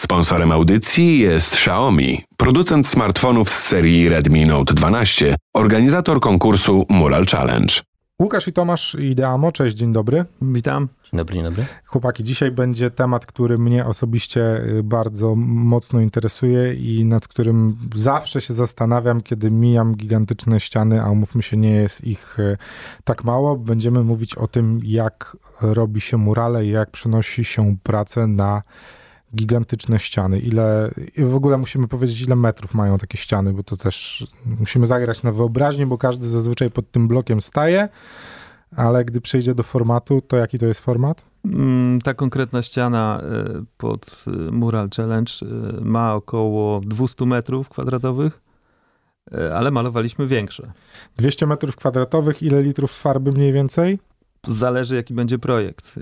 [0.00, 7.74] Sponsorem audycji jest Xiaomi, producent smartfonów z serii Redmi Note 12, organizator konkursu Mural Challenge.
[8.22, 10.24] Łukasz i Tomasz Ideamo, cześć, dzień dobry.
[10.42, 10.88] Witam.
[11.04, 11.64] Dzień dobry, dzień dobry.
[11.84, 18.40] Chłopaki, dzisiaj będzie temat, który mnie osobiście y, bardzo mocno interesuje i nad którym zawsze
[18.40, 22.56] się zastanawiam, kiedy mijam gigantyczne ściany, a umówmy się, nie jest ich y,
[23.04, 23.56] tak mało.
[23.56, 28.62] Będziemy mówić o tym, jak robi się murale i jak przynosi się pracę na
[29.36, 30.38] gigantyczne ściany.
[30.38, 34.26] Ile, w ogóle musimy powiedzieć, ile metrów mają takie ściany, bo to też
[34.58, 37.88] musimy zagrać na wyobraźnię, bo każdy zazwyczaj pod tym blokiem staje,
[38.76, 41.24] ale gdy przejdzie do formatu, to jaki to jest format?
[41.44, 48.40] Mm, ta konkretna ściana e, pod e, Mural Challenge e, ma około 200 metrów kwadratowych,
[49.54, 50.72] ale malowaliśmy większe.
[51.16, 53.98] 200 metrów kwadratowych, ile litrów farby mniej więcej?
[54.46, 55.98] Zależy jaki będzie projekt.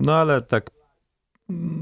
[0.00, 0.70] No ale tak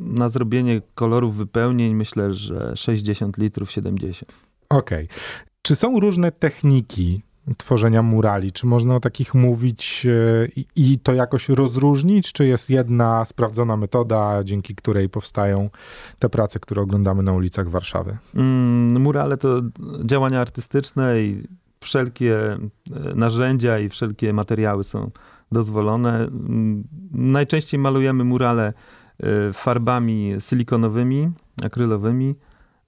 [0.06, 4.32] na zrobienie kolorów wypełnień myślę, że 60 litrów, 70.
[4.68, 5.04] Okej.
[5.04, 5.16] Okay.
[5.62, 7.22] Czy są różne techniki
[7.56, 8.52] tworzenia murali?
[8.52, 12.32] Czy można o takich mówić e, i, to jakoś rozróżnić?
[12.32, 15.70] Czy jest jedna sprawdzona metoda, dzięki której powstają
[16.18, 18.18] te prace, które oglądamy na ulicach Warszawy?
[18.34, 19.60] Mm, murale to
[20.04, 21.42] działania artystyczne i
[21.80, 22.58] wszelkie e,
[23.14, 25.10] narzędzia i wszelkie materiały są
[25.52, 26.16] dozwolone.
[26.16, 28.72] Mm, najczęściej malujemy murale
[29.52, 31.30] farbami silikonowymi,
[31.64, 32.34] akrylowymi,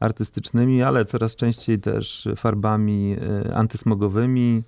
[0.01, 3.17] artystycznymi, ale coraz częściej też farbami
[3.47, 4.63] y, antysmogowymi,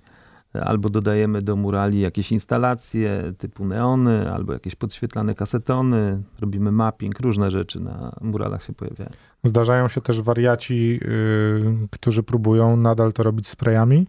[0.61, 7.51] albo dodajemy do murali jakieś instalacje typu neony, albo jakieś podświetlane kasetony, robimy mapping, różne
[7.51, 9.09] rzeczy na muralach się pojawiają.
[9.43, 14.07] Zdarzają się też wariaci, yy, którzy próbują nadal to robić sprayami?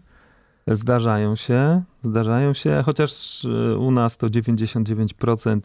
[0.67, 5.59] Zdarzają się, zdarzają się, chociaż y, u nas to 99%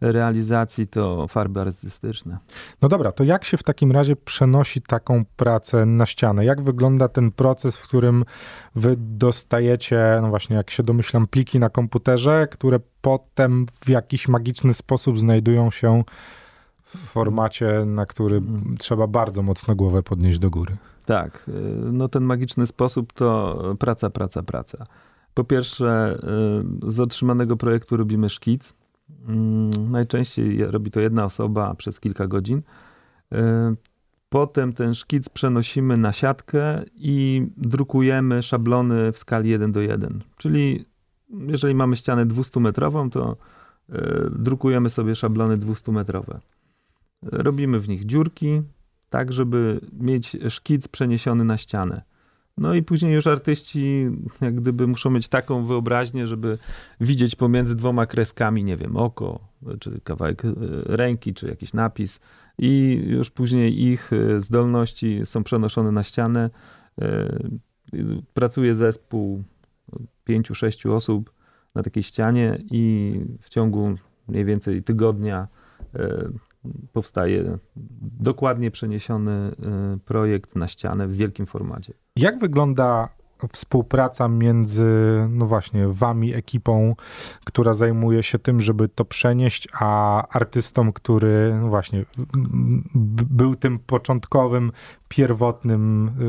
[0.00, 2.38] realizacji to farby artystyczne.
[2.82, 6.44] No dobra, to jak się w takim razie przenosi taką pracę na ścianę?
[6.44, 8.24] Jak wygląda ten proces, w którym
[8.74, 14.74] wy dostajecie, no właśnie, jak się domyślam, pliki na komputerze, które potem w jakiś magiczny
[14.74, 16.04] sposób znajdują się
[16.84, 18.42] w formacie, na który
[18.78, 20.76] trzeba bardzo mocno głowę podnieść do góry?
[21.06, 21.52] Tak, y,
[21.92, 24.86] no ten magiczny sposób to praca, praca, praca.
[25.34, 26.18] Po pierwsze,
[26.86, 28.74] y, z otrzymanego projektu robimy szkic,
[29.90, 32.62] najczęściej robi to jedna osoba przez kilka godzin.
[34.28, 40.22] Potem ten szkic przenosimy na siatkę i drukujemy szablony w skali 1 do 1.
[40.36, 40.84] Czyli
[41.30, 43.36] jeżeli mamy ścianę 200-metrową, to
[43.88, 46.38] e, drukujemy sobie szablony 200-metrowe.
[47.22, 48.62] Robimy w nich dziurki,
[49.10, 52.02] tak żeby mieć szkic przeniesiony na ścianę.
[52.60, 54.06] No i później już artyści
[54.40, 56.58] jak gdyby muszą mieć taką wyobraźnię, żeby
[57.00, 59.40] widzieć pomiędzy dwoma kreskami, nie wiem, oko,
[59.80, 60.48] czy kawałek e,
[60.84, 62.20] ręki, czy jakiś napis
[62.58, 66.50] i już później ich e, zdolności są przenoszone na ścianę.
[67.00, 67.38] E,
[68.34, 69.42] pracuje zespół
[70.24, 71.32] pięciu, sześciu osób
[71.74, 73.94] na takiej ścianie i w ciągu
[74.28, 75.48] mniej więcej tygodnia
[76.92, 77.58] powstaje
[78.20, 79.52] dokładnie przeniesiony
[80.04, 81.94] projekt na ścianę w wielkim formacie.
[82.20, 83.08] Jak wygląda
[83.52, 84.86] współpraca między,
[85.30, 86.94] no właśnie, wami, ekipą,
[87.44, 92.04] która zajmuje się tym, żeby to przenieść, a artystą, który, no właśnie,
[93.30, 94.72] był tym początkowym
[95.10, 96.24] pierwotnym, y,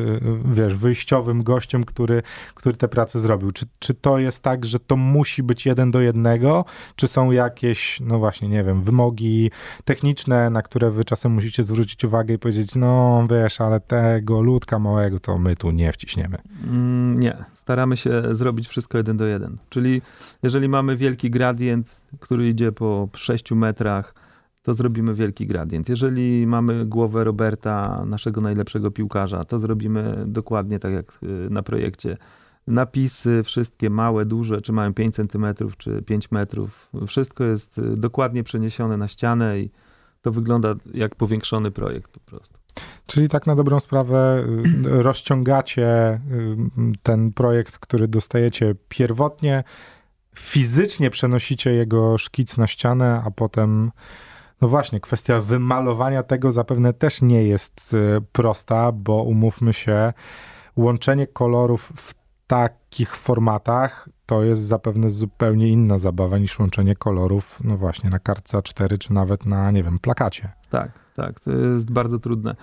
[0.52, 2.22] y, wiesz, wyjściowym gościem, który,
[2.56, 3.52] który te prace zrobił.
[3.52, 6.66] Czy, czy to jest tak, że to musi być jeden do jednego,
[6.96, 9.52] czy są jakieś, no właśnie, nie wiem, wymogi
[9.86, 14.80] techniczne, na które wy czasem musicie zwrócić uwagę i powiedzieć, no wiesz, ale tego ludka
[14.80, 16.38] małego to my tu nie wciśniemy?
[16.64, 19.58] Mm, nie, staramy się zrobić wszystko jeden do jeden.
[19.70, 20.02] Czyli
[20.44, 24.14] jeżeli mamy wielki gradient, który idzie po 6 metrach,
[24.62, 25.90] to zrobimy wielki gradient.
[25.90, 32.18] Jeżeli mamy głowę Roberta, naszego najlepszego piłkarza, to zrobimy dokładnie tak jak y, na projekcie.
[32.68, 35.46] Napisy, wszystkie małe, duże, czy mają 5 cm,
[35.78, 39.72] czy 5 metrów, wszystko jest y, dokładnie przeniesione na ścianę i
[40.22, 42.58] to wygląda jak powiększony projekt po prostu.
[43.06, 44.46] Czyli tak na dobrą sprawę
[44.86, 46.20] y, rozciągacie
[47.04, 49.64] ten projekt, który dostajecie pierwotnie,
[50.36, 53.92] fizycznie przenosicie jego szkic na ścianę, a potem
[54.62, 60.14] no właśnie, kwestia wymalowania tego zapewne też nie jest y, prosta, bo umówmy się,
[60.76, 62.14] łączenie kolorów w
[62.48, 68.58] takich formatach to jest zapewne zupełnie inna zabawa niż łączenie kolorów, no właśnie, na kartce
[68.58, 70.52] A4 czy nawet na, nie wiem, plakacie.
[70.70, 72.56] Tak, tak, to jest bardzo trudne.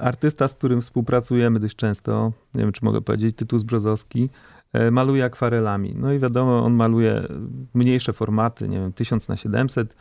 [0.00, 5.24] Artysta, z którym współpracujemy dość często, nie wiem czy mogę powiedzieć, Tytus Brzozowski, E, maluje
[5.24, 5.94] akwarelami.
[5.96, 7.28] No i wiadomo, on maluje
[7.74, 9.96] mniejsze formaty, nie wiem, 1000 na 700,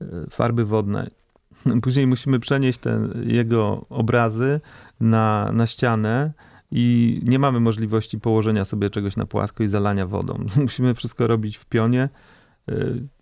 [0.00, 1.10] e, farby wodne.
[1.82, 4.60] Później musimy przenieść ten, jego obrazy
[5.00, 6.32] na, na ścianę
[6.70, 10.44] i nie mamy możliwości położenia sobie czegoś na płasko i zalania wodą.
[10.62, 12.08] Musimy wszystko robić w pionie.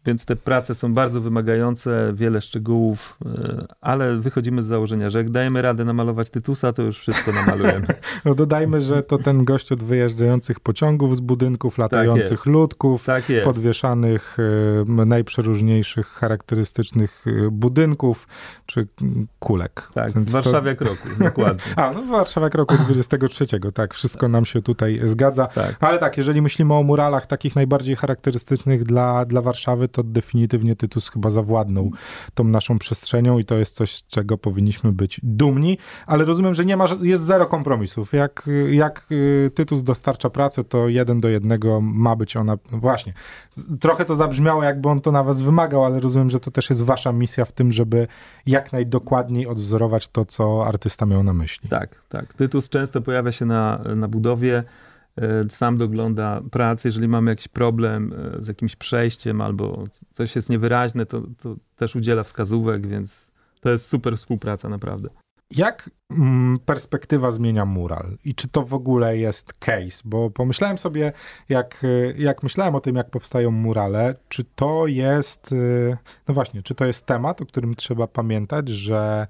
[0.08, 5.30] Więc te prace są bardzo wymagające, wiele szczegółów, y, ale wychodzimy z założenia, że jak
[5.30, 7.86] dajemy radę namalować Tytusa, to już wszystko namalujemy.
[8.24, 13.04] No dodajmy, że to ten gość od wyjeżdżających pociągów z budynków, tak latających tak ludków,
[13.04, 18.28] tak podwieszanych y, najprzeróżniejszych charakterystycznych budynków,
[18.66, 18.88] czy
[19.38, 19.90] kulek.
[19.94, 20.84] Tak, Więc Warszawa to...
[20.84, 21.76] roku, dokładnie.
[21.76, 25.46] A, no Warszawa roku 23, tak, wszystko nam się tutaj zgadza.
[25.46, 25.76] Tak.
[25.80, 31.10] Ale tak, jeżeli myślimy o muralach takich najbardziej charakterystycznych dla, dla Warszawy, to definitywnie Tytus
[31.10, 31.90] chyba zawładnął
[32.34, 36.64] tą naszą przestrzenią i to jest coś, z czego powinniśmy być dumni, ale rozumiem, że
[36.64, 38.12] nie ma, jest zero kompromisów.
[38.12, 43.12] Jak, jak y, Tytus dostarcza pracę, to jeden do jednego ma być ona, no właśnie,
[43.80, 46.84] trochę to zabrzmiało, jakby on to na was wymagał, ale rozumiem, że to też jest
[46.84, 48.06] wasza misja w tym, żeby
[48.46, 51.68] jak najdokładniej odwzorować to, co artysta miał na myśli.
[51.68, 52.34] Tak, tak.
[52.34, 54.64] Tytus często pojawia się na, na budowie,
[55.48, 56.88] sam dogląda pracy.
[56.88, 61.96] Jeżeli mamy jakiś problem e, z jakimś przejściem albo coś jest niewyraźne, to, to też
[61.96, 63.30] udziela wskazówek, więc
[63.60, 65.08] to jest super współpraca, naprawdę.
[65.50, 70.02] Jak mm, perspektywa zmienia mural i czy to w ogóle jest case?
[70.04, 71.12] Bo pomyślałem sobie,
[71.48, 75.54] jak, e, jak myślałem o tym, jak powstają murale, czy to jest,
[76.28, 79.26] no właśnie, czy to jest temat, o którym trzeba pamiętać, że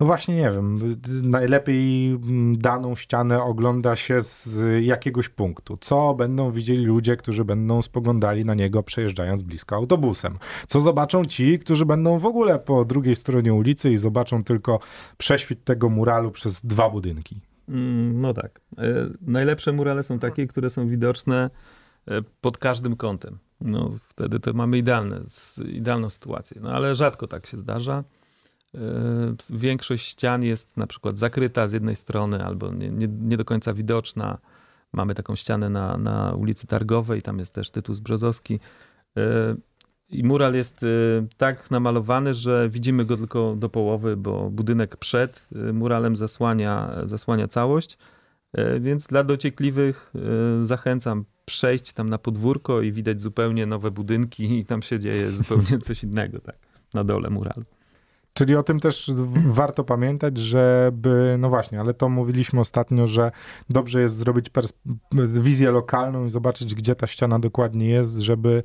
[0.00, 2.18] no właśnie nie wiem, najlepiej
[2.52, 5.76] daną ścianę ogląda się z jakiegoś punktu.
[5.80, 10.38] Co będą widzieli ludzie, którzy będą spoglądali na niego przejeżdżając blisko autobusem?
[10.66, 14.78] Co zobaczą ci, którzy będą w ogóle po drugiej stronie ulicy i zobaczą tylko
[15.16, 17.40] prześwit tego muralu przez dwa budynki?
[17.68, 18.60] Mm, no tak.
[18.78, 18.84] E,
[19.20, 21.50] najlepsze murale są takie, które są widoczne
[22.08, 23.38] e, pod każdym kątem.
[23.60, 25.20] No, wtedy to mamy idealne,
[25.68, 26.60] idealną sytuację.
[26.60, 28.04] No ale rzadko tak się zdarza.
[28.76, 33.44] Yy, większość ścian jest na przykład zakryta z jednej strony albo nie, nie, nie do
[33.44, 34.38] końca widoczna.
[34.92, 38.60] Mamy taką ścianę na, na ulicy Targowej, tam jest też Tytus Brzozowski.
[39.16, 39.22] Yy,
[40.08, 45.46] I mural jest yy, tak namalowany, że widzimy go tylko do połowy, bo budynek przed
[45.72, 47.98] muralem zasłania, zasłania całość.
[48.80, 50.12] Więc dla dociekliwych
[50.62, 55.78] zachęcam przejść tam na podwórko i widać zupełnie nowe budynki i tam się dzieje zupełnie
[55.86, 56.56] coś innego, tak,
[56.94, 57.64] na dole muralu.
[58.36, 59.12] Czyli o tym też
[59.46, 63.30] warto pamiętać, żeby, no właśnie, ale to mówiliśmy ostatnio, że
[63.70, 64.46] dobrze jest zrobić
[65.40, 68.62] wizję lokalną i zobaczyć, gdzie ta ściana dokładnie jest, żeby,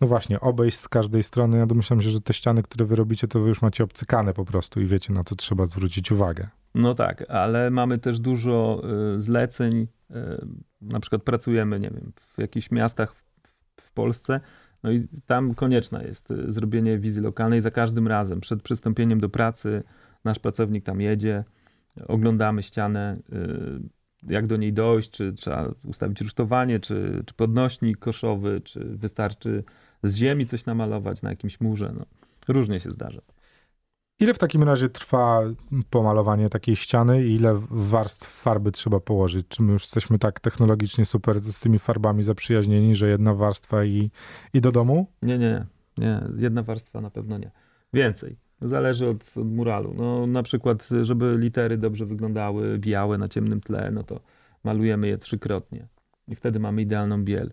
[0.00, 1.58] no właśnie, obejść z każdej strony.
[1.58, 4.44] Ja domyślam się, że te ściany, które wy robicie, to wy już macie obcykane po
[4.44, 6.48] prostu i wiecie, na to trzeba zwrócić uwagę.
[6.74, 8.82] No tak, ale mamy też dużo
[9.16, 9.86] y, zleceń.
[10.10, 10.16] Y,
[10.80, 13.14] na przykład pracujemy, nie wiem, w jakichś miastach
[13.80, 14.40] w Polsce,
[14.82, 18.40] no i tam konieczne jest y, zrobienie wizy lokalnej za każdym razem.
[18.40, 19.82] Przed przystąpieniem do pracy
[20.24, 21.44] nasz pracownik tam jedzie,
[22.06, 28.60] oglądamy ścianę, y, jak do niej dojść, czy trzeba ustawić rusztowanie, czy, czy podnośnik koszowy,
[28.64, 29.64] czy wystarczy
[30.02, 31.92] z ziemi coś namalować na jakimś murze.
[31.98, 32.06] No,
[32.48, 33.22] różnie się zdarza.
[34.20, 35.42] Ile w takim razie trwa
[35.90, 39.48] pomalowanie takiej ściany i ile warstw farby trzeba położyć?
[39.48, 44.10] Czy my już jesteśmy tak technologicznie super z tymi farbami zaprzyjaźnieni, że jedna warstwa i,
[44.54, 45.06] i do domu?
[45.22, 45.66] Nie, nie,
[45.98, 46.24] nie.
[46.36, 47.50] Jedna warstwa na pewno nie.
[47.92, 48.36] Więcej.
[48.60, 49.94] Zależy od, od muralu.
[49.96, 54.20] No, na przykład, żeby litery dobrze wyglądały białe na ciemnym tle, no to
[54.64, 55.88] malujemy je trzykrotnie.
[56.28, 57.52] I wtedy mamy idealną biel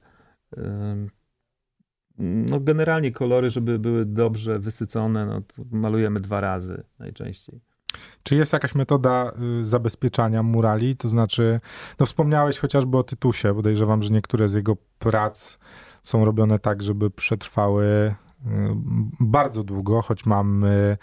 [2.18, 5.42] no generalnie kolory, żeby były dobrze wysycone, no
[5.72, 7.62] malujemy dwa razy najczęściej.
[8.24, 10.96] Czy jest jakaś metoda y, zabezpieczania murali?
[10.96, 11.60] To znaczy,
[12.00, 13.54] no wspomniałeś chociażby o Tytusie.
[13.54, 15.58] Podejrzewam, że niektóre z jego prac
[16.04, 18.16] są robione tak, żeby przetrwały
[19.20, 20.98] bardzo długo, choć mamy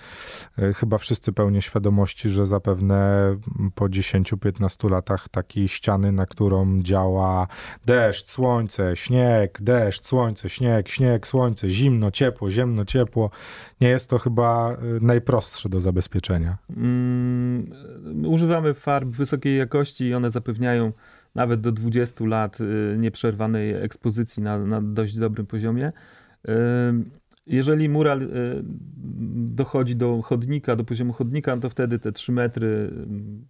[0.58, 3.36] e, chyba wszyscy pełnię świadomości, że zapewne
[3.74, 7.46] po 10-15 latach takiej ściany, na którą działa
[7.86, 13.30] deszcz, słońce, śnieg, deszcz, słońce, śnieg, śnieg, słońce, zimno, ciepło, ziemno, ciepło,
[13.80, 16.58] nie jest to chyba e, najprostsze do zabezpieczenia.
[16.76, 17.72] Mm,
[18.26, 20.92] używamy farb wysokiej jakości i one zapewniają
[21.34, 22.58] nawet do 20 lat
[22.98, 25.92] nieprzerwanej ekspozycji na, na dość dobrym poziomie.
[27.50, 28.28] Jeżeli mural y,
[29.34, 32.90] dochodzi do chodnika, do poziomu chodnika, to wtedy te 3 metry y,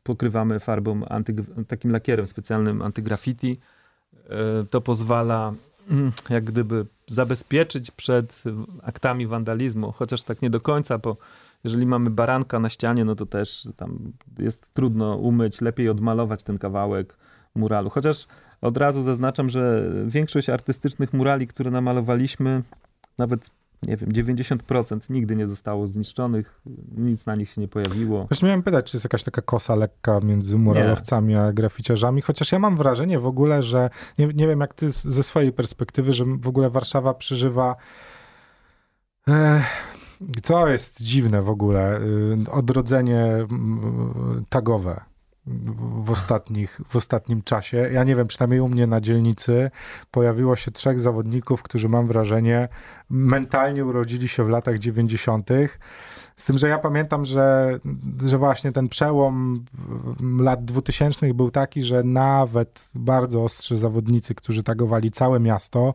[0.02, 1.34] pokrywamy farbą, anty,
[1.68, 3.58] takim lakierem specjalnym antygraffiti.
[4.62, 5.54] Y, to pozwala
[5.90, 8.42] mm, jak gdyby zabezpieczyć przed
[8.82, 11.16] aktami wandalizmu, chociaż tak nie do końca, bo
[11.64, 16.58] jeżeli mamy baranka na ścianie, no to też tam jest trudno umyć, lepiej odmalować ten
[16.58, 17.16] kawałek
[17.54, 17.90] muralu.
[17.90, 18.26] Chociaż
[18.60, 22.62] od razu zaznaczam, że większość artystycznych murali, które namalowaliśmy,
[23.18, 23.50] nawet
[23.82, 26.60] nie wiem, 90% nigdy nie zostało zniszczonych,
[26.96, 28.26] nic na nich się nie pojawiło.
[28.26, 31.40] Właśnie miałem pytać, czy jest jakaś taka kosa lekka między muralowcami nie.
[31.40, 35.22] a graficiarzami, chociaż ja mam wrażenie w ogóle, że nie, nie wiem jak ty ze
[35.22, 37.76] swojej perspektywy, że w ogóle Warszawa przeżywa
[40.42, 43.46] co jest dziwne w ogóle, y, odrodzenie
[44.48, 45.00] tagowe
[46.04, 47.76] w, ostatnich, w ostatnim czasie.
[47.92, 49.70] Ja nie wiem, przynajmniej u mnie na dzielnicy
[50.10, 52.68] pojawiło się trzech zawodników, którzy mam wrażenie
[53.10, 55.48] mentalnie urodzili się w latach 90.
[56.36, 57.78] Z tym, że ja pamiętam, że,
[58.26, 59.64] że właśnie ten przełom
[60.40, 65.94] lat 2000 był taki, że nawet bardzo ostrzy zawodnicy, którzy tagowali całe miasto,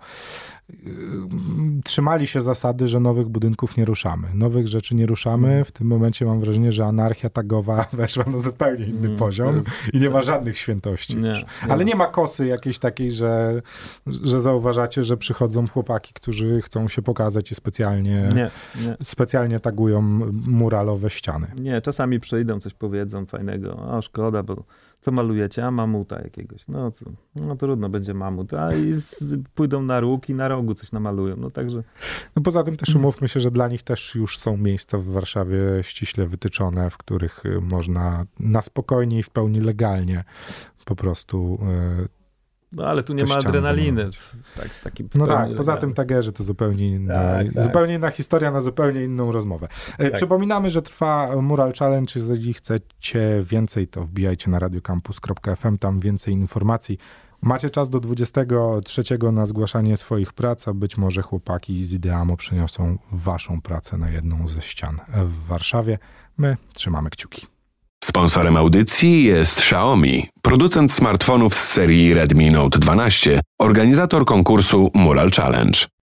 [1.84, 4.28] trzymali się zasady, że nowych budynków nie ruszamy.
[4.34, 5.52] Nowych rzeczy nie ruszamy.
[5.52, 5.66] Mm.
[5.66, 9.62] W tym momencie mam wrażenie, że anarchia tagowa weszła na zupełnie inny mm, poziom
[9.94, 11.16] i nie ma żadnych świętości.
[11.16, 13.62] Nie, nie Ale nie ma kosy jakiejś takiej, że,
[14.08, 18.50] że zauważacie, że przychodzą chłopaki, którzy chcą się pokazać i specjalnie, nie,
[19.02, 20.02] specjalnie tagują
[20.48, 21.48] muralowe ściany.
[21.60, 23.78] Nie, czasami przyjdą, coś powiedzą fajnego.
[23.78, 24.64] O, szkoda, bo
[25.02, 25.66] co malujecie?
[25.66, 26.68] A mamuta jakiegoś.
[26.68, 28.54] No, to, no trudno, będzie mamut.
[28.54, 29.24] A i z,
[29.56, 31.36] pójdą na róg i na rogu coś namalują.
[31.38, 31.84] No także...
[32.36, 35.60] No poza tym też umówmy się, że dla nich też już są miejsca w Warszawie
[35.82, 40.24] ściśle wytyczone, w których y, można na spokojnie i w pełni legalnie
[40.86, 41.60] po prostu
[42.04, 42.25] y,
[42.76, 44.10] no ale tu nie ma adrenaliny.
[44.56, 47.64] Tak, takim no tak, poza tym tagerzy to zupełnie inna, tak, tak.
[47.64, 49.68] zupełnie inna historia na zupełnie inną rozmowę.
[49.98, 50.14] E, tak.
[50.14, 52.14] Przypominamy, że trwa Mural Challenge.
[52.16, 56.98] Jeżeli chcecie więcej, to wbijajcie na radiocampus.fm, tam więcej informacji.
[57.42, 62.98] Macie czas do 23 na zgłaszanie swoich prac, a być może chłopaki z Ideamo przyniosą
[63.12, 66.00] waszą pracę na jedną ze ścian w Warszawie.
[66.38, 67.55] My trzymamy kciuki.
[68.06, 75.95] Sponsorem audycji jest Xiaomi, producent smartfonów z serii Redmi Note 12, organizator konkursu Mural Challenge.